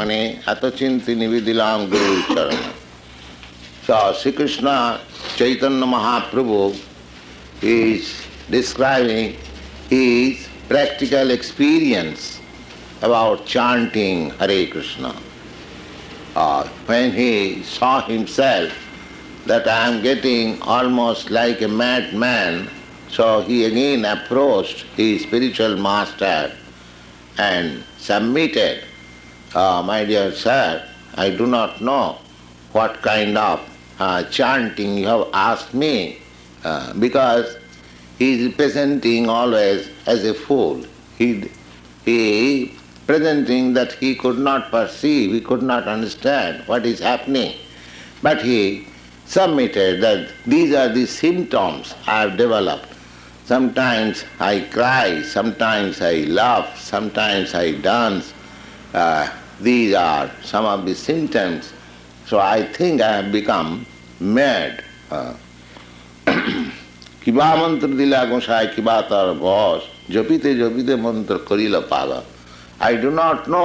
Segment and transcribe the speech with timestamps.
[0.00, 2.72] mane atachinti nividilam guru charana.
[3.86, 5.00] So Sri Krishna
[5.36, 6.78] Chaitanya Mahaprabhu
[7.60, 9.36] is describing
[9.90, 12.40] his practical experience
[13.02, 15.14] about chanting Hare Krishna.
[16.34, 18.72] Uh, when he saw himself
[19.46, 22.70] that I am getting almost like a madman,
[23.08, 26.52] so he again approached his spiritual master
[27.38, 28.84] and submitted,
[29.54, 32.18] uh, My dear sir, I do not know
[32.72, 33.60] what kind of
[33.98, 36.18] uh, chanting you have asked me,
[36.64, 37.56] uh, because
[38.18, 40.84] he is presenting always as a fool.
[41.18, 41.50] He,
[42.04, 42.74] he
[43.06, 47.56] presenting that he could not perceive, he could not understand what is happening.
[48.22, 48.86] But he
[49.26, 52.86] submitted that these are the symptoms I have developed.
[53.46, 58.32] Sometimes I cry, sometimes I laugh, sometimes I dance.
[58.94, 59.28] Uh,
[59.60, 61.72] These are some of the symptoms.
[62.26, 63.86] So I think I have become
[64.20, 64.84] mad.
[65.10, 65.34] Uh,
[67.24, 69.80] কিবা মন্ত্র দিলা গোসাই কিবা তার বস
[70.14, 72.22] জপিতে জপিতে মন্ত্র করিল পাগল
[72.86, 73.64] I do not know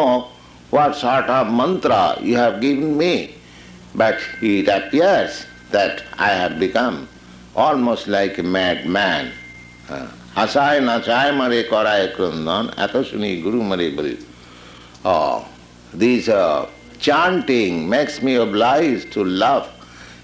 [0.74, 1.92] what sort of mantra
[2.28, 3.14] you have given me
[4.02, 4.18] but
[4.52, 5.34] it appears
[5.76, 6.94] that I have become
[7.66, 9.24] almost like a mad man
[10.38, 14.16] হাসায় নাচায় মারে করায় ক্রন্দন এত শুনি গুরু মারে বলি
[15.08, 15.18] ও
[15.95, 19.69] this uh, chanting makes me obliged to laugh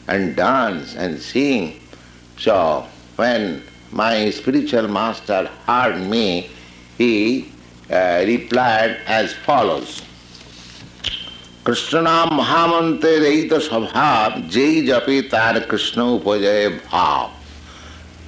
[0.08, 1.80] and dance and sing.
[2.38, 2.86] So
[3.16, 6.50] when my spiritual master heard me,
[6.98, 7.52] he
[7.90, 10.02] uh, replied as follows.
[11.66, 17.26] Krishna নাম মহামন্ত্রের এই তো স্বভাব যেই জপে তার কৃষ্ণ উপজয়ে ভাব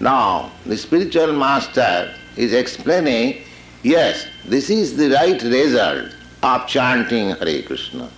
[0.00, 3.42] Now, the spiritual master is explaining,
[3.82, 6.08] yes, this is the right result
[6.43, 8.09] of chanting Hare Krishna.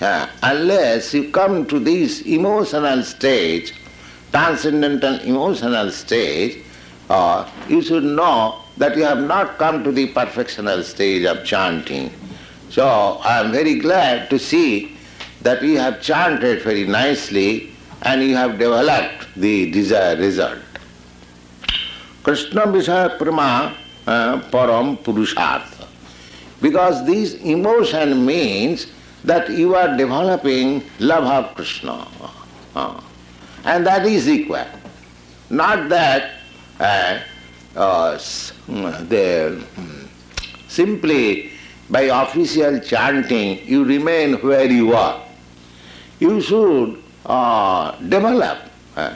[0.00, 3.74] Yeah, unless you come to this emotional stage,
[4.30, 6.62] transcendental emotional stage,
[7.08, 12.10] uh, you should know that you have not come to the perfectional stage of chanting.
[12.70, 12.86] So
[13.24, 14.96] I am very glad to see
[15.42, 17.72] that you have chanted very nicely
[18.02, 20.58] and you have developed the desired result.
[22.22, 23.74] Krishna Vishaya Prama
[24.06, 25.79] uh, Param Purushartha.
[26.60, 28.86] Because this emotion means
[29.24, 32.06] that you are developing love of Krishna.
[32.74, 33.00] Uh,
[33.64, 34.64] and that is equal.
[35.50, 36.32] Not that
[36.78, 37.20] uh,
[37.76, 39.64] uh, the,
[40.68, 41.50] simply
[41.90, 45.22] by official chanting you remain where you are.
[46.18, 48.58] You should uh, develop.
[48.96, 49.14] Uh,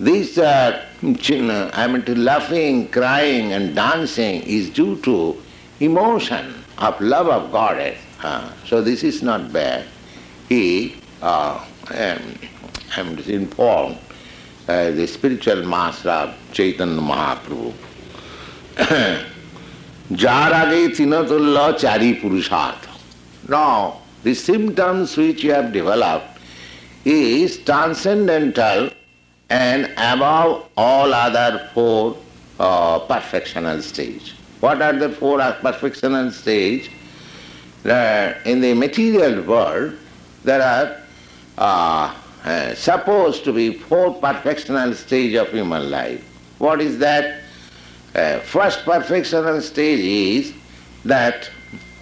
[0.00, 5.40] this, uh, I mean, laughing, crying, and dancing is due to
[5.80, 7.97] emotion of love of Godhead.
[8.23, 9.85] Uh, so this is not bad.
[10.49, 12.35] He, uh, um,
[12.95, 13.97] I'm informed,
[14.67, 17.73] uh, the spiritual master of Chaitanya Mahaprabhu.
[20.23, 22.83] যার আগে তৃণতুল্য চারি পুরুষার্থ
[23.57, 23.77] Now,
[24.27, 26.31] the symptoms which you have developed
[27.05, 28.79] is transcendental
[29.49, 29.81] and
[30.13, 30.51] above
[30.85, 32.17] all other four
[32.59, 34.27] uh, perfectional stage.
[34.62, 36.88] What are the four perfectional stage?
[37.84, 39.94] Uh, in the material world,
[40.44, 41.02] there are
[41.58, 42.14] uh,
[42.44, 46.22] uh, supposed to be four perfectional stage of human life.
[46.58, 47.40] What is that?
[48.14, 50.54] Uh, first perfectional stage is
[51.06, 51.46] that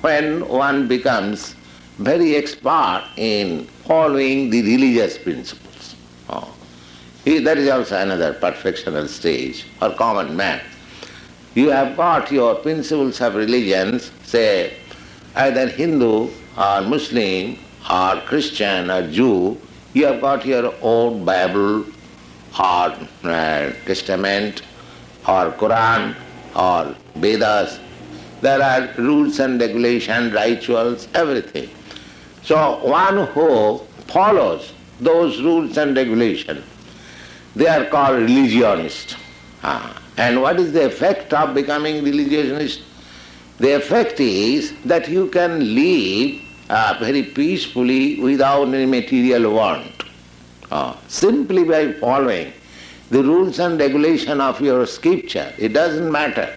[0.03, 1.55] when one becomes
[1.97, 5.97] very expert in following the religious principles.
[6.29, 6.55] Oh.
[7.25, 10.61] That is also another perfectional stage for common man.
[11.55, 14.75] You have got your principles of religions, say
[15.35, 17.59] either Hindu or Muslim
[17.91, 19.61] or Christian or Jew,
[19.93, 21.85] you have got your own Bible
[22.57, 22.95] or
[23.25, 24.63] uh, Testament
[25.27, 26.15] or Quran
[26.55, 27.81] or Vedas.
[28.43, 31.69] There are rules and regulations, rituals, everything.
[32.45, 36.65] So one who follows those rules and regulations,
[37.57, 39.17] they are called religionist.
[39.65, 40.01] Ah.
[40.21, 42.83] And what is the effect of becoming religionist?
[43.59, 50.05] The effect is that you can live uh, very peacefully without any material want.
[50.71, 52.53] Uh, simply by following
[53.11, 55.55] the rules and regulation of your scripture.
[55.57, 56.55] It doesn't matter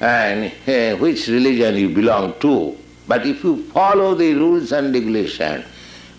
[0.00, 2.78] and, uh, which religion you belong to.
[3.06, 5.64] But if you follow the rules and regulation,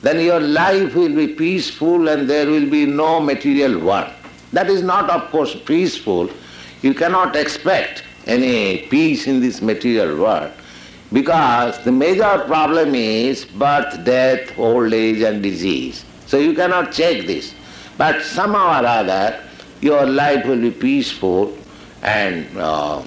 [0.04, 4.14] then your life will be peaceful and there will be no material want.
[4.54, 6.30] That is not, of course, peaceful.
[6.82, 10.52] You cannot expect any peace in this material world.
[11.14, 16.04] Because the major problem is birth, death, old age and disease.
[16.26, 17.54] So you cannot check this.
[17.98, 19.40] But somehow or other,
[19.82, 21.58] your life will be peaceful
[22.02, 23.04] and uh,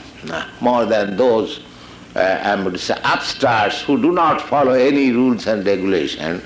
[0.60, 1.60] more than those
[2.16, 6.42] uh, going to say upstarts who do not follow any rules and regulation,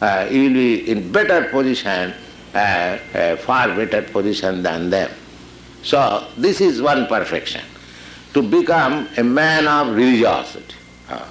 [0.00, 2.14] uh, you will be in better position,
[2.54, 5.10] uh, uh, far better position than them.
[5.82, 7.64] So this is one perfection,
[8.34, 10.74] to become a man of religiosity.
[11.08, 11.26] Uh,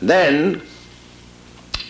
[0.00, 0.62] then,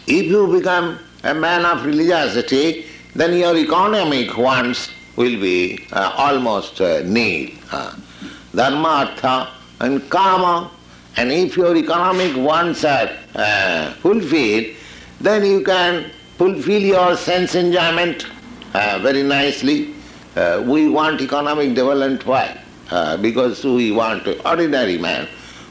[0.07, 6.81] if you become a man of religiosity, then your economic wants will be uh, almost
[6.81, 7.51] uh, nil.
[7.71, 7.95] Uh,
[8.55, 9.51] dharma, artha,
[9.81, 10.71] and kama.
[11.17, 14.75] And if your economic wants are uh, fulfilled,
[15.21, 18.27] then you can fulfill your sense enjoyment
[18.75, 19.95] uh, very nicely.
[20.35, 22.25] Uh, we want economic development.
[22.25, 22.59] Why?
[22.91, 25.29] Uh, because we want ordinary man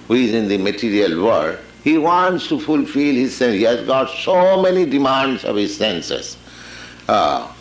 [0.07, 1.57] who is in the material world.
[1.83, 3.55] He wants to fulfill his sense.
[3.55, 6.37] He has got so many demands of his senses,
[7.07, 7.51] uh,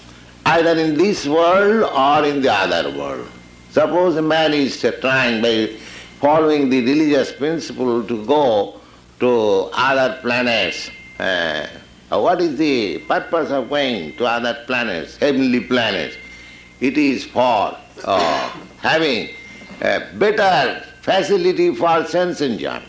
[0.45, 3.29] either in this world or in the other world.
[3.71, 5.75] Suppose a man is trying by
[6.21, 8.81] following the religious principle to go
[9.21, 10.91] to other planets.
[11.19, 11.67] Uh,
[12.11, 16.17] what is the purpose of going to other planets, heavenly planets?
[16.81, 18.49] It is for uh,
[18.79, 19.31] having
[19.83, 22.85] a better facility for sense enjoyment.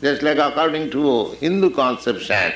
[0.00, 2.52] Just like according to Hindu conception,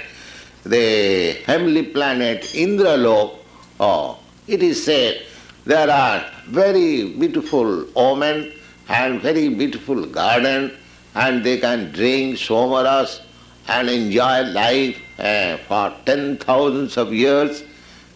[0.64, 3.38] the heavenly planet Indralok,
[3.81, 5.23] oh, it is said
[5.64, 8.52] there are very beautiful women
[8.88, 10.76] and very beautiful garden
[11.14, 13.20] and they can drink somaras
[13.69, 17.62] and enjoy life uh, for ten thousands of years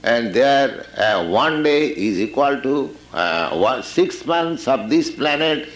[0.07, 5.69] and there uh, one day is equal to uh, one, six months of this planet.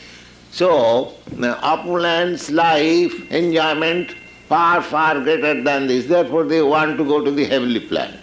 [0.52, 4.14] So uh, opulence, life, enjoyment
[4.48, 6.06] far, far greater than this.
[6.06, 8.20] Therefore they want to go to the heavenly planet.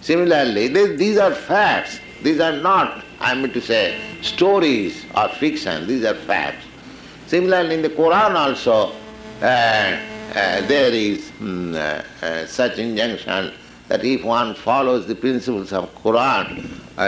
[0.00, 2.00] Similarly, they, these are facts.
[2.22, 6.64] These are not, I mean to say, stories or fiction, these are facts.
[7.28, 8.92] Similarly, in the Quran also,
[9.40, 11.76] uh, uh, there is um,
[12.46, 13.52] such injunction
[13.88, 16.58] that if one follows the principles of Quran,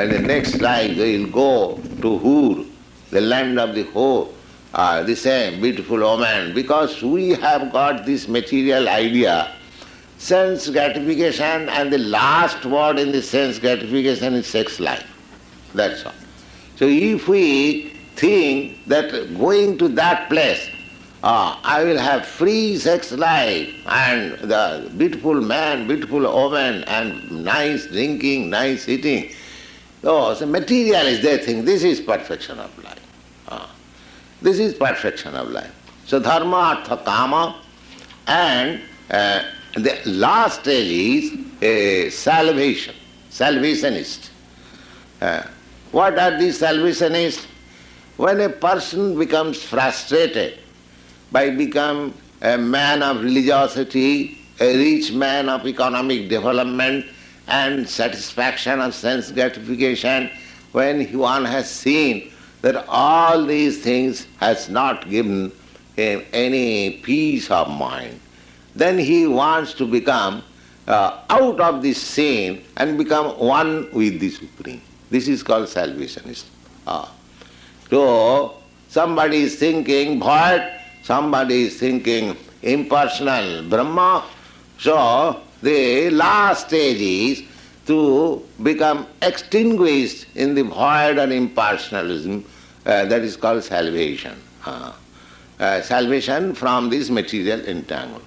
[0.03, 2.65] in the next life they will go to Hur,
[3.11, 4.29] the land of the Hur,
[4.73, 9.53] uh, the same beautiful woman, because we have got this material idea,
[10.17, 15.07] sense gratification, and the last word in the sense gratification is sex life.
[15.75, 16.15] That's all.
[16.77, 20.70] So if we think that going to that place,
[21.23, 27.87] uh, I will have free sex life and the beautiful man, beautiful woman and nice
[27.87, 29.33] drinking, nice eating.
[30.03, 31.65] Oh, so material is their thing.
[31.67, 33.07] This is perfection of life.
[33.49, 33.67] Uh,
[34.41, 35.75] this is perfection of life.
[36.07, 37.61] So dharma, artha, kama
[38.27, 38.81] and
[39.11, 39.43] uh,
[39.75, 42.95] the last stage is a salvation,
[43.29, 44.31] salvationist.
[45.21, 45.43] Uh,
[45.93, 47.47] what are these salvationists?
[48.17, 50.59] When a person becomes frustrated
[51.33, 57.07] by become a man of religiosity, a rich man of economic development
[57.49, 60.31] and satisfaction of sense gratification,
[60.73, 62.31] when one has seen
[62.63, 65.51] that all these things has not given
[65.97, 68.19] him any peace of mind,
[68.77, 70.43] then he wants to become
[70.87, 74.81] uh, out of this scene and become one with the Supreme.
[75.11, 76.45] This is called salvationism.
[76.87, 77.13] Ah.
[77.89, 78.57] So,
[78.89, 84.25] somebody is thinking void, somebody is thinking impersonal Brahma.
[84.79, 87.43] So, the last stage is
[87.87, 92.45] to become extinguished in the void and impersonalism.
[92.87, 94.37] Uh, that is called salvation.
[94.65, 94.93] Uh,
[95.59, 98.25] uh, salvation from this material entanglement.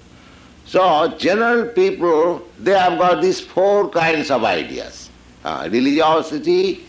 [0.66, 5.10] So, general people, they have got these four kinds of ideas
[5.44, 6.84] uh, religiosity,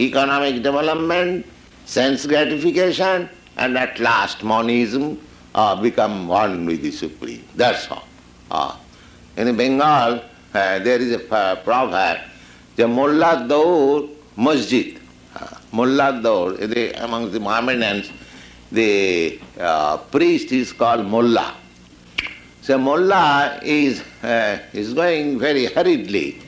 [0.00, 1.46] economic development,
[1.84, 5.20] sense gratification, and at last monism
[5.54, 7.44] uh, become one with the Supreme.
[7.56, 8.06] That's all.
[8.50, 8.76] Uh,
[9.36, 10.22] in Bengal,
[10.54, 12.18] uh, there is a uh, proverb,
[12.76, 14.98] the Mullah Daur Masjid.
[15.34, 16.56] Uh, Mullah Daur,
[17.02, 18.10] among the Mohammedans,
[18.72, 21.54] the uh, priest is called Mullah.
[22.62, 26.42] So Mullah is, uh, is going very hurriedly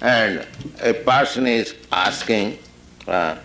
[0.00, 0.46] and
[0.82, 2.58] a person is asking,
[3.08, 3.36] uh,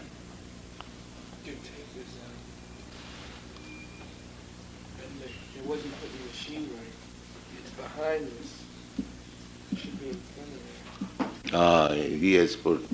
[11.53, 12.87] Ah, he has put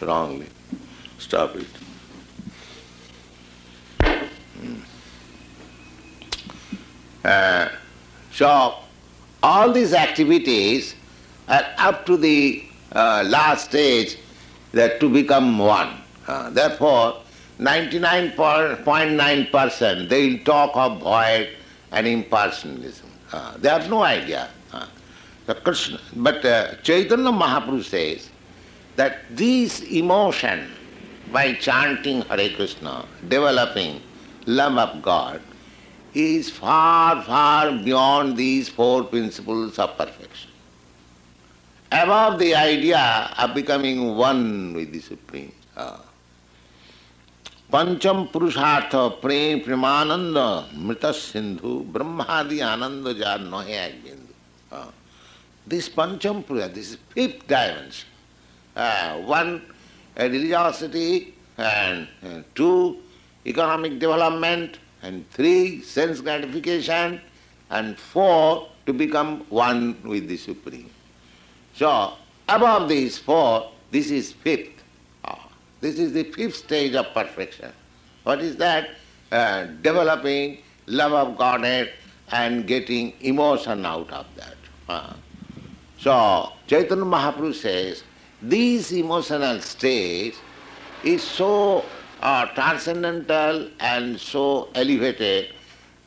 [0.00, 0.46] wrongly.
[1.18, 1.66] Stop it.
[7.24, 7.68] Uh,
[8.32, 8.74] So,
[9.42, 10.94] all these activities
[11.48, 14.16] are up to the uh, last stage
[14.72, 15.90] that to become one.
[16.26, 17.20] Uh, therefore,
[17.60, 21.48] 99.9% they will talk of void
[21.92, 23.06] and impersonalism.
[23.60, 24.48] They have no idea
[25.47, 28.29] Uh, Krishna, but uh, Chaitanya Mahaprabhu says
[28.97, 30.69] that this emotion
[31.31, 33.99] by chanting Hare Krishna, developing
[34.45, 35.41] love of God,
[36.13, 40.51] is far, far beyond these four principles of perfection.
[41.91, 45.51] Above the idea of becoming one with the Supreme.
[45.75, 45.97] Uh,
[47.71, 50.37] पंचम पुरुषार्थ प्रेम प्रेमानंद
[50.85, 54.22] मृत सिंधु ब्रह्मादि आनंद jar नहे एक बिंदु
[55.66, 58.08] this panchampriya, this is fifth dimension.
[58.76, 59.62] Uh, one,
[60.18, 62.98] religiosity, and uh, two,
[63.46, 67.20] economic development, and three, sense gratification,
[67.70, 70.90] and four, to become one with the Supreme.
[71.74, 72.14] So,
[72.48, 74.82] above these four, this is fifth.
[75.24, 75.48] Ah,
[75.80, 77.72] this is the fifth stage of perfection.
[78.24, 78.90] What is that?
[79.32, 81.92] Uh, developing love of Godhead
[82.32, 84.56] and getting emotion out of that.
[84.88, 85.14] Uh,
[86.04, 88.04] so, Chaitanya Mahaprabhu says,
[88.42, 90.34] this emotional state
[91.02, 91.82] is so
[92.20, 95.54] uh, transcendental and so elevated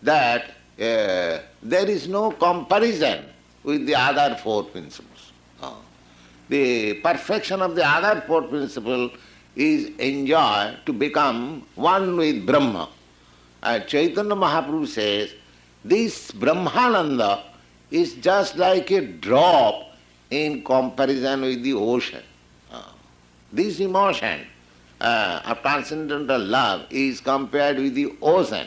[0.04, 3.26] that uh, there is no comparison
[3.64, 5.32] with the other four principles.
[5.64, 5.74] Uh,
[6.48, 9.14] the perfection of the other four principles
[9.56, 12.88] is enjoy to become one with Brahma.
[13.88, 15.34] Chaitanya Mahaprabhu says,
[15.84, 17.42] this Brahmananda
[17.90, 19.86] is just like a drop
[20.31, 22.23] in comparison with the ocean.
[22.73, 22.83] Uh,
[23.53, 24.47] this emotion
[25.01, 28.67] uh, of transcendental love is compared with the ocean.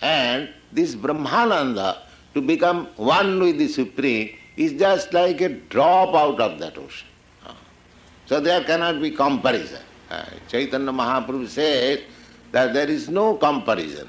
[0.00, 1.98] And this Brahmananda,
[2.34, 7.08] to become one with the Supreme, is just like a drop out of that ocean.
[7.46, 7.52] Uh,
[8.26, 9.82] so there cannot be comparison.
[10.48, 12.00] Chaitanya Mahaprabhu says
[12.50, 14.08] that there is no comparison.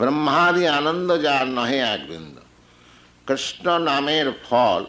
[0.00, 2.36] ব্রহ্মাদি আনন্দ যার নহে একবৃন্দ
[3.28, 4.82] কৃষ্ণ নামের ফল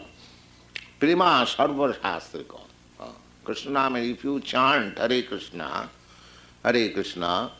[1.03, 2.61] Prima Sarva Shastrikam.
[3.01, 3.09] Ah,
[3.43, 5.91] Krishna if you chant Hare Krishna,
[6.63, 7.51] Hare Krishna,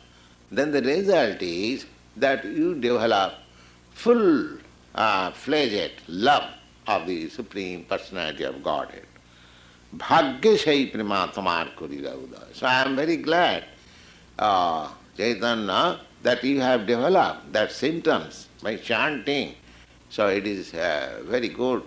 [0.49, 1.85] then the result is
[2.15, 3.33] that you develop
[3.91, 4.47] full
[4.95, 6.51] uh, fledged love
[6.87, 9.03] of the Supreme Personality of Godhead.
[9.97, 12.55] Bhagyasai Primatamar Kuriravudha.
[12.55, 13.65] So I am very glad,
[14.39, 19.55] uh, that you have developed that symptoms by chanting.
[20.09, 21.83] So it is uh, very good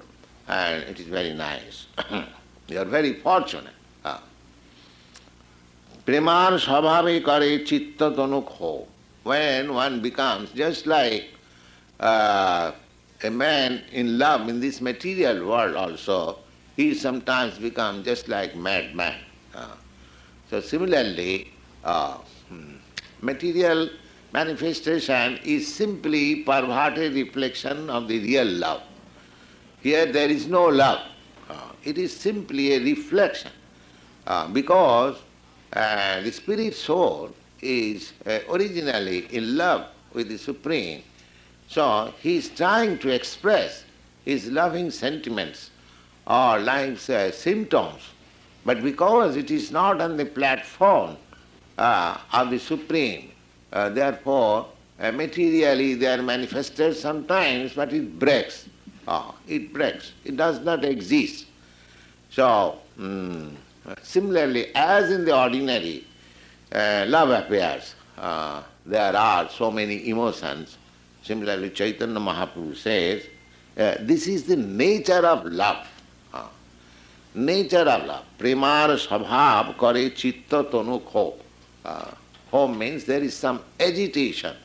[0.48, 1.86] and it is very nice.
[2.68, 3.74] you are very fortunate.
[4.04, 4.22] Ah.
[6.06, 6.58] Premar
[7.24, 8.86] kare chitta donukho.
[9.24, 11.30] When one becomes just like
[11.98, 12.72] uh,
[13.24, 16.38] a man in love in this material world also,
[16.76, 19.18] he sometimes becomes just like madman.
[19.54, 19.76] Ah.
[20.50, 22.18] So similarly, uh,
[23.20, 23.88] material
[24.32, 28.82] manifestation is simply perverted reflection of the real love.
[29.82, 31.00] Here there is no love.
[31.48, 33.50] Uh, it is simply a reflection.
[34.26, 35.16] Uh, because
[35.72, 37.30] uh, the spirit soul
[37.62, 38.12] is
[38.50, 41.02] originally in love with the Supreme,
[41.68, 43.84] so he is trying to express
[44.24, 45.70] his loving sentiments
[46.26, 48.02] or life's uh, symptoms.
[48.64, 51.16] But because it is not on the platform
[51.78, 53.30] uh, of the Supreme,
[53.72, 54.66] uh, therefore
[54.98, 58.68] materially they are manifested sometimes, but it breaks.
[59.06, 60.12] Uh, it breaks.
[60.24, 61.46] It does not exist.
[62.30, 63.54] So, mm,
[64.02, 66.04] similarly, as in the ordinary,
[66.72, 67.94] uh, love appears.
[68.84, 70.76] there are so many emotions.
[71.22, 73.24] Similarly, Chaitanya Mahaprabhu says,
[74.00, 75.86] this is the nature of love.
[77.36, 78.24] nature of love.
[78.38, 81.34] Primar svabhav kare chitta tonuk ho.
[81.84, 82.10] Uh,
[82.50, 84.56] ho means there is some agitation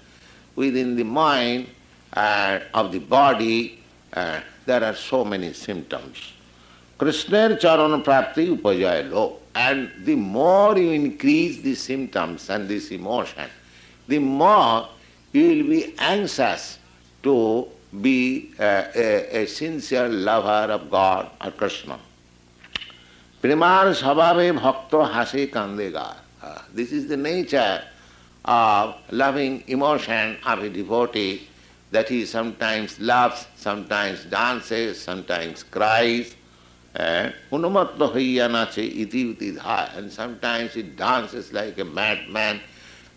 [0.55, 1.67] within the mind
[2.13, 3.80] uh, of the body.
[4.13, 6.33] There are so many symptoms.
[6.97, 9.37] Krishna Charana Prapti Upajaya Lo.
[9.55, 13.49] And the more you increase the symptoms and this emotion,
[14.07, 14.87] the more
[15.33, 16.79] you will be anxious
[17.23, 17.67] to
[18.01, 21.99] be a, a, a sincere lover of God or Krishna.
[23.41, 26.15] Primar Sabhave Bhakto Hase kandega.
[26.41, 27.83] Uh, this is the nature
[28.45, 31.47] of loving emotion of a devotee
[31.91, 36.35] that he sometimes laughs, sometimes dances, sometimes cries,
[36.97, 37.31] uti
[39.51, 42.59] dha, and sometimes he dances like a madman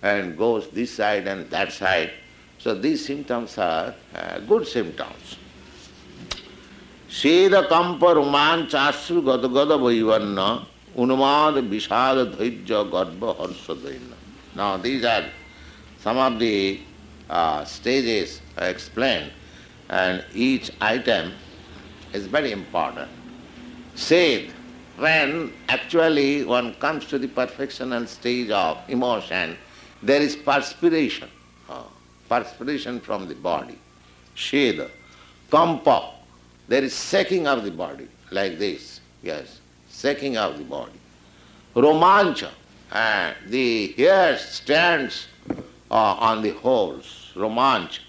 [0.02, 2.10] and goes this side and that side.
[2.58, 5.36] So these symptoms are uh, good symptoms.
[7.08, 10.66] Kampa roman chasru gada gada bhaivanna
[10.96, 14.16] unamad vishad dhaijya garbha harsha daina.
[14.56, 15.24] Now these are
[16.00, 16.80] some of the
[17.30, 19.30] uh, stages I explained
[19.88, 21.32] and each item
[22.12, 23.10] is very important.
[23.94, 24.50] Said,
[24.96, 29.56] when actually one comes to the perfectional stage of emotion,
[30.02, 31.28] there is perspiration,
[31.68, 31.82] uh,
[32.28, 33.78] perspiration from the body.
[34.36, 34.90] Sheda,
[35.50, 36.10] kampa,
[36.68, 40.98] there is shaking of the body, like this, yes, shaking of the body.
[41.74, 42.50] Romancha,
[42.92, 45.33] and the hair stands uh,
[45.94, 48.00] on the holes, romancha.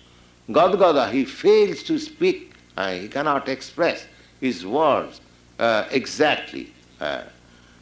[0.50, 4.06] Gadgada, he fails to speak, uh, he cannot express
[4.40, 5.22] his words
[5.60, 6.72] uh, exactly.
[7.00, 7.24] Uh,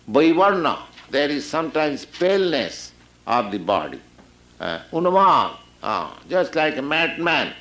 [0.10, 0.80] Vaivarna,
[1.10, 2.92] there is sometimes paleness
[3.28, 4.00] of the body.
[4.60, 7.54] Uh, Unaman, uh, just like a madman.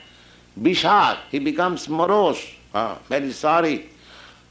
[0.61, 3.89] Bishad, he becomes morose, uh, very sorry.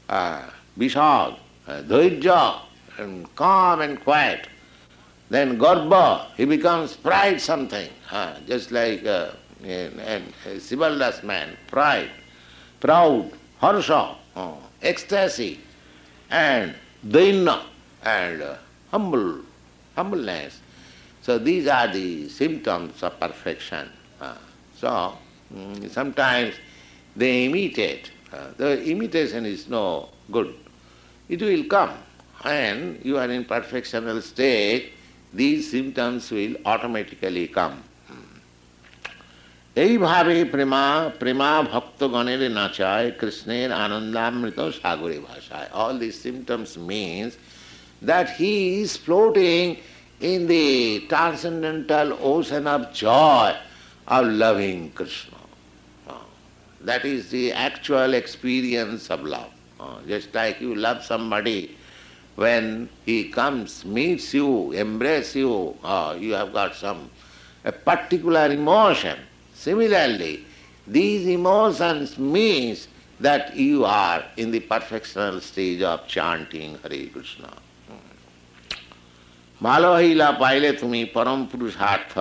[0.08, 0.42] Uh,
[0.78, 2.58] Bishad, uh,
[2.98, 4.48] and calm and quiet.
[5.32, 9.30] Then Garbha, he becomes pride something, uh, just like uh,
[9.64, 10.24] and, and
[10.60, 12.10] Sibaldas man, pride,
[12.80, 15.58] proud, harsha, uh, ecstasy,
[16.28, 16.74] and
[17.08, 17.62] daina,
[18.04, 18.56] and uh,
[18.90, 19.40] humble,
[19.96, 20.60] humbleness.
[21.22, 23.88] So these are the symptoms of perfection.
[24.20, 24.34] Uh,
[24.76, 25.16] so
[25.54, 26.56] mm, sometimes
[27.16, 28.10] they imitate.
[28.30, 30.54] Uh, the imitation is no good.
[31.30, 31.96] It will come.
[32.44, 34.92] And you are in perfectional state,
[35.33, 37.77] these symptoms will automatically come.
[39.85, 40.85] এইভাবে প্রেমা
[41.21, 47.33] প্রেমা ভক্তগণের নাচায় কৃষ্ণের আনন্দামৃত সাগরে ভাষায় all this symptoms means
[48.01, 49.77] that he is floating
[50.21, 53.55] in the transcendental ocean of joy
[54.07, 55.37] of loving Krishna.
[56.07, 56.13] Uh,
[56.81, 59.51] that is the actual experience of love.
[59.79, 61.77] Uh, just like you love somebody,
[62.35, 67.09] when he comes, meets you, embrace you, uh, you have got some
[67.65, 69.17] a particular emotion.
[69.53, 70.45] Similarly,
[70.87, 72.87] these emotions means
[73.19, 77.51] that you are in the perfectional stage of chanting Hare Krishna.
[79.67, 82.13] ভালো হইলা পাইলে তুমি পরম পুরুষার্থ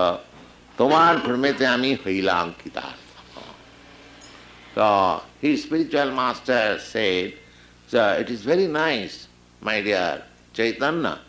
[0.80, 3.06] তোমার প্রেমেতে আমি হইলাম কৃতার্থ
[4.76, 4.87] So
[5.40, 7.32] his spiritual master said,
[7.88, 9.16] so it is very nice,
[9.62, 11.19] my dear Chaitanya,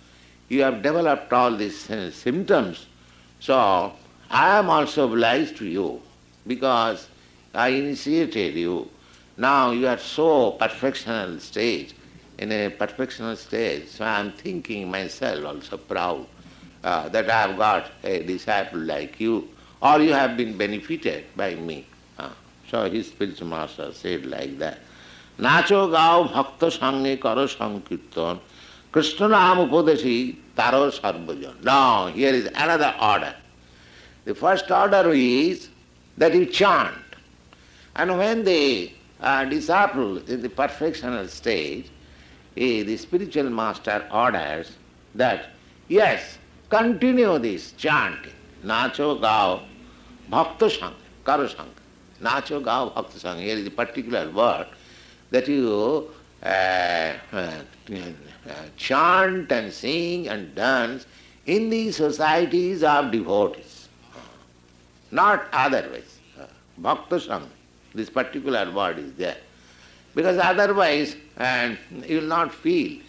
[0.49, 1.79] you have developed all these
[2.15, 2.87] symptoms,
[3.41, 3.93] so
[4.31, 6.01] I am also obliged to you
[6.47, 7.09] because
[7.55, 8.89] I initiated you.
[9.37, 11.95] Now you are so perfectional stage,
[12.39, 13.89] in a perfectional stage.
[13.89, 16.27] So I am thinking myself also proud
[16.83, 19.49] uh, that I have got a disciple like you,
[19.81, 21.87] or you have been benefited by me.
[22.19, 22.31] Uh,
[22.69, 24.81] so his spiritual master said like that.
[25.46, 28.36] নাচো গাও ভক্ত সঙ্গে করো সংকীর্তন
[28.94, 30.18] কৃষ্ণ নাম উপদেশী
[30.58, 33.34] তারও সর্বজন Now here is another order.
[34.28, 35.58] The first order is
[36.20, 37.08] that you chant.
[38.00, 38.64] And when the
[39.30, 41.86] uh, disciple in the perfectional stage,
[42.66, 44.68] eh, the spiritual master orders
[45.22, 45.40] that,
[46.00, 46.22] yes,
[46.70, 48.38] continue this chanting.
[48.72, 49.52] Nacho gao
[50.34, 51.72] bhakta sang, karo sang.
[52.28, 53.38] Nacho gao bhakta sang.
[53.40, 54.68] Here is a particular word
[55.33, 56.11] that you
[56.43, 57.63] uh, uh,
[58.77, 61.07] chant and sing and dance
[61.47, 63.89] in the societies of devotees,
[65.11, 66.19] not otherwise.
[66.79, 67.49] Bhakta Sangha,
[67.95, 69.37] this particular word is there.
[70.15, 73.01] Because otherwise and you will not feel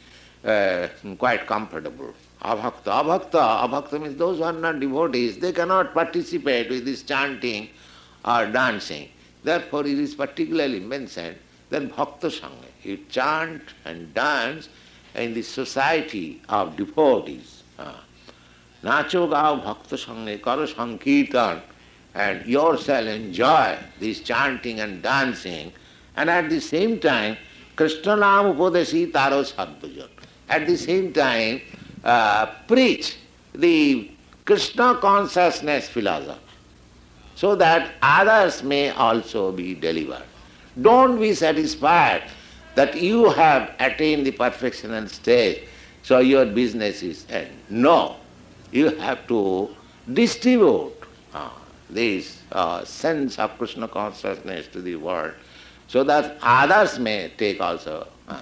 [0.46, 2.14] uh, quite comfortable.
[2.42, 7.70] Abhakta, abhakta, abhakta means those who are not devotees, they cannot participate with this chanting
[8.26, 9.10] or dancing.
[9.44, 11.38] Therefore it is particularly mentioned
[11.74, 12.70] that bhakta sangha.
[12.84, 14.70] You chant and dance
[15.16, 17.64] in the society of devotees.
[18.84, 21.62] Nacho gao bhakta sangha, karo sankirtan,
[22.14, 25.72] and yourself enjoy this chanting and dancing,
[26.16, 27.38] and at the same time,
[27.76, 30.10] Krishna Nam Upadasi Taro Sadhujan.
[30.50, 31.62] At the same time,
[32.04, 33.18] uh, preach
[33.56, 34.12] the
[34.46, 36.40] Krishna consciousness philosophy,
[37.34, 40.28] so that others may also be delivered.
[40.82, 42.24] Don't be satisfied
[42.76, 45.64] that you have attained the perfectional stage,
[46.02, 47.52] so your business is end.
[47.70, 48.16] No,
[48.72, 49.70] you have to
[50.12, 50.94] distribute.
[51.34, 51.50] Uh,
[51.90, 55.34] this uh, sense of Krishna consciousness to the world
[55.88, 58.42] so that others may take also uh,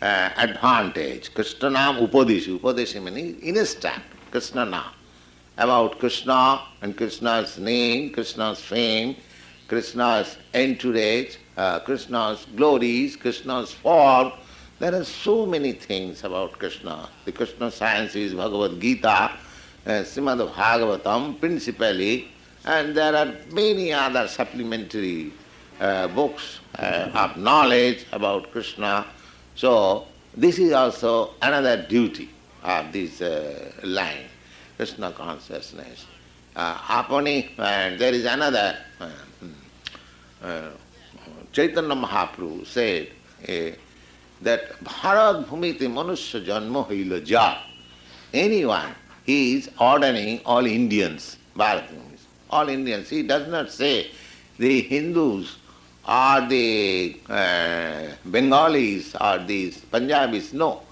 [0.00, 1.34] uh, advantage.
[1.34, 2.58] Krishna Nam Upadesha.
[2.58, 4.02] Upadesha meaning instant.
[4.30, 4.92] Krishna.
[5.58, 9.16] About Krishna and Krishna's name, Krishna's fame,
[9.72, 14.32] Krishna's entourage, uh, Krishna's glories, Krishna's form.
[14.78, 17.08] There are so many things about Krishna.
[17.24, 19.32] The Krishna science is Bhagavad Gita, uh,
[19.86, 22.28] Srimad Bhagavatam principally,
[22.66, 25.32] and there are many other supplementary
[25.80, 29.06] uh, books uh, of knowledge about Krishna.
[29.54, 30.06] So
[30.36, 32.28] this is also another duty
[32.62, 34.26] of this uh, line,
[34.76, 36.04] Krishna consciousness.
[36.54, 38.76] Uh, Apani, and there is another,
[40.42, 40.70] uh,
[41.52, 43.08] Chaitanya Mahaprabhu said
[43.48, 43.76] uh,
[44.40, 47.58] that Bharat Bhumiti Manusya Janma Hila Ja.
[48.32, 51.84] Anyone, he is ordering all Indians, Bharat
[52.52, 53.08] all Indians.
[53.08, 54.10] He does not say
[54.58, 55.56] the Hindus
[56.06, 60.52] or the uh, Bengalis or these Punjabis.
[60.52, 60.82] No.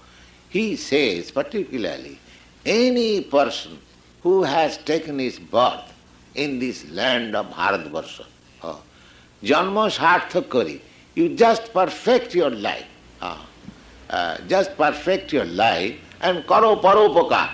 [0.49, 2.19] He says particularly
[2.65, 3.79] any person
[4.23, 5.93] who has taken his birth
[6.35, 8.25] in this land of Bharatvarsha,
[8.61, 8.75] uh,
[11.73, 12.85] Perfect your life.
[13.21, 13.37] Uh,
[14.09, 17.49] uh, just perfect your life and karo paropaka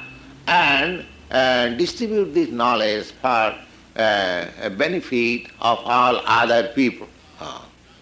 [0.47, 3.55] and uh, distribute this knowledge for
[3.95, 7.07] uh, benefit of all other people.
[7.39, 7.61] Uh,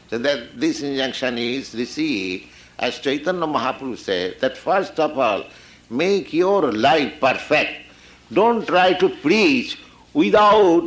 [0.10, 2.46] so that this injunction is received,
[2.80, 5.44] as Chaitanya Mahaprabhu said, that first of all,
[5.90, 7.72] make your life perfect.
[8.34, 9.78] Don't try to preach
[10.14, 10.86] without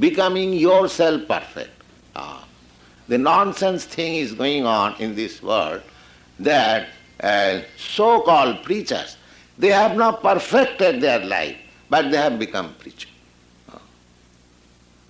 [0.00, 1.70] becoming yourself perfect.
[2.14, 2.42] Uh,
[3.08, 5.82] the nonsense thing is going on in this world
[6.38, 6.88] that
[7.20, 9.16] uh, so-called preachers,
[9.58, 11.56] they have not perfected their life,
[11.90, 13.10] but they have become preachers.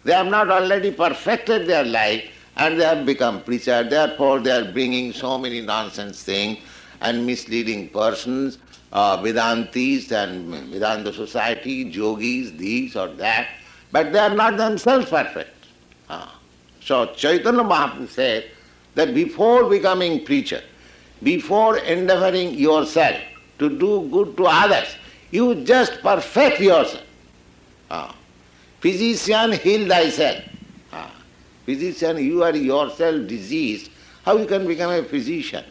[0.05, 2.25] They have not already perfected their life
[2.57, 3.91] and they have become preachers.
[3.91, 6.59] Therefore, they are bringing so many nonsense things
[7.01, 8.59] and misleading persons,
[8.93, 13.49] uh, Vedantis and Vedanta society, yogis, these or that,
[13.93, 15.55] but they are not themselves perfect.
[16.09, 16.29] Uh.
[16.81, 18.51] So Chaitanya Mahaprabhu said
[18.95, 20.63] that before becoming preacher,
[21.23, 23.21] before endeavoring yourself
[23.59, 24.97] to do good to others,
[25.31, 27.05] you just perfect yourself.
[27.91, 28.13] Uh.
[28.81, 30.45] Physician, heal thyself.
[30.93, 31.11] Ah.
[31.67, 33.91] Physician, you are yourself diseased.
[34.25, 35.65] How you can become a physician?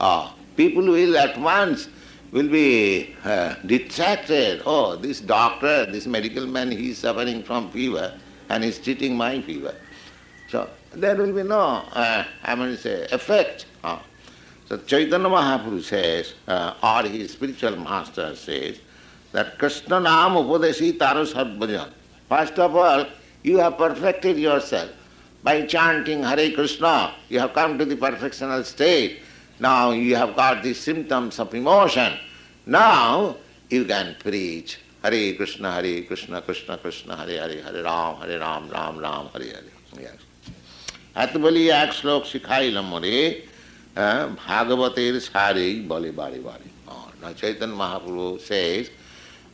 [0.00, 0.34] Ah.
[0.56, 1.88] People will at once
[2.30, 4.62] will be uh, detracted.
[4.66, 9.40] Oh, this doctor, this medical man, he is suffering from fever and is treating my
[9.40, 9.74] fever.
[10.54, 13.66] So there will be no, uh, I mean, say, effect.
[13.82, 14.00] Ah.
[14.68, 18.78] So Chaitanya Mahaprabhu says, uh, or his spiritual master says,
[19.32, 21.90] that Krishna Nam Upadeshi Taro Sarvajan.
[22.28, 23.04] First of all,
[23.42, 24.90] you have perfected yourself.
[25.42, 29.22] By chanting Hare Krishna, you have come to the perfectional state.
[29.58, 32.12] Now you have got the symptoms of emotion.
[32.64, 33.38] Now
[33.70, 38.68] you can preach Hare Krishna, Hare Krishna, Krishna Krishna, Hare Hare, Hare Ram, Hare Ram,
[38.70, 39.64] Ram Ram, Hare Hare.
[40.00, 40.33] Yes.
[41.23, 43.17] এত বলি এক শ্লোক শিখাইলাম রে
[44.45, 46.67] ভাগবতের সারেই বলে বারে বারে
[47.21, 48.89] Now Chaitanya Mahaprabhu says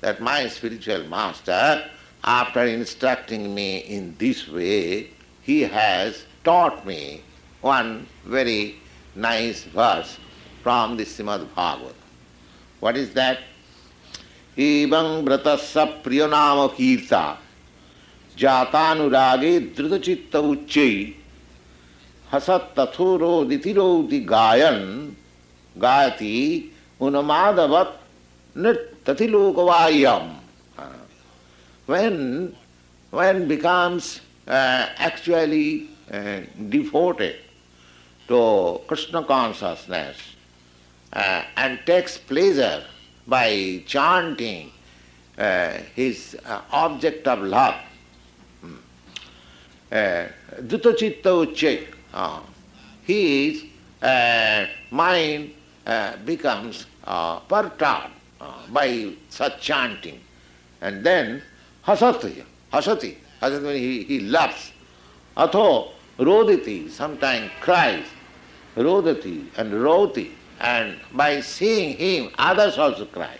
[0.02, 1.84] that my spiritual master
[2.24, 5.10] after instructing me in this way,
[5.42, 7.22] he has taught me
[7.62, 8.76] one very
[9.16, 10.18] nice verse
[10.62, 11.96] from the Srimad Bhagavad.
[12.80, 13.40] What is that?
[14.58, 17.38] Evam vratasya priyanama kirta
[18.38, 21.16] jatanurage dritachitta uchchai
[22.33, 25.15] hasat tathuro ditiroti gayan
[25.79, 27.91] gayati unamadavat
[28.57, 30.41] nirtatilokavayam
[31.87, 32.55] when
[33.11, 37.37] one becomes uh, actually uh, devoted
[38.29, 40.17] to Krishna consciousness
[41.13, 42.85] uh, and takes pleasure
[43.27, 44.71] by chanting
[45.37, 47.75] uh, his uh, object of love,
[48.61, 48.75] hmm,
[49.91, 50.27] uh,
[50.61, 52.41] Dutachitta Uche, uh,
[53.05, 53.65] his
[54.03, 55.53] uh, mind
[55.87, 60.21] uh, becomes uh, perturbed uh, by such chanting.
[60.81, 61.43] And then
[61.87, 64.73] hasati, hasati, hasati means he, he laughs.
[65.37, 68.05] Atho roditi, sometimes cries,
[68.77, 73.39] rodati and roti, and by seeing him, others also cry.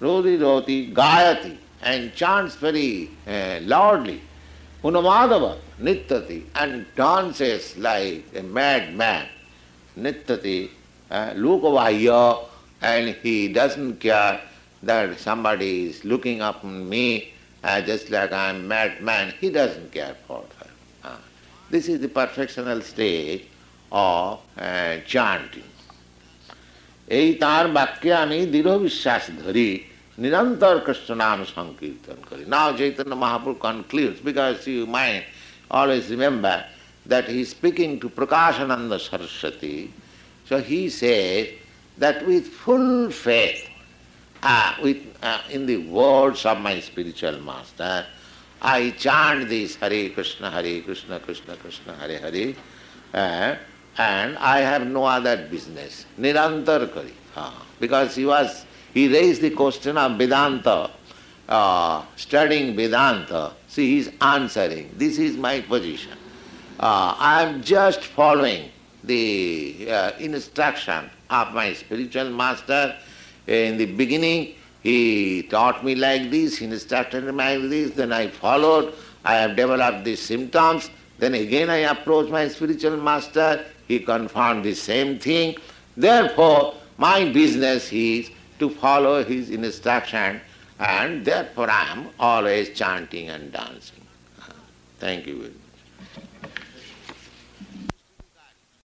[0.00, 4.20] Rodi, roti, gayati, and chants very uh, loudly.
[4.83, 9.27] Unamadava, nittati, and dances like a madman.
[9.97, 10.69] Nittati,
[11.09, 12.45] uh, lukavahya,
[12.81, 14.41] and he doesn't care
[14.83, 19.91] that somebody is looking up on me uh, just like I am madman, he doesn't
[19.91, 20.67] care for her.
[21.03, 21.17] Uh,
[21.69, 23.45] this is the perfectional stage
[23.91, 25.69] of uh, chanting.
[27.19, 29.69] এই তার বাক্যে আমি দৃঢ় বিশ্বাস ধরি
[30.18, 32.44] Nirantar Krishna Nam Kari.
[32.46, 35.24] Now Chaitanya Mahaprabhu concludes because you might
[35.70, 36.64] always remember
[37.06, 39.92] that he is speaking to Prakashananda Saraswati.
[40.46, 41.50] So he says
[41.98, 43.68] that with full faith,
[44.42, 48.04] uh, with, uh, in the words of my spiritual master,
[48.60, 52.54] I chant this Hare Krishna, Hare Krishna, Krishna Krishna, Hare Hare,
[53.14, 53.56] uh,
[53.96, 56.06] and I have no other business.
[56.18, 57.14] Nirantar Kari.
[57.36, 58.64] Uh, ah, because he was
[58.98, 60.90] he raised the question of Vedanta,
[61.48, 63.52] uh, studying Vedanta.
[63.68, 64.90] See, he is answering.
[64.96, 66.14] This is my position.
[66.80, 68.70] Uh, I am just following
[69.04, 72.96] the uh, instruction of my spiritual master.
[73.46, 78.26] In the beginning, he taught me like this, he instructed me like this, then I
[78.26, 84.64] followed, I have developed these symptoms, then again I approached my spiritual master, he confirmed
[84.64, 85.56] the same thing.
[85.96, 90.40] Therefore, my business is to follow his instruction,
[90.78, 94.06] and therefore I am always chanting and dancing.
[94.98, 95.54] Thank you.